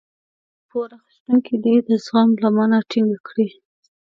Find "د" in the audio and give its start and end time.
1.87-1.89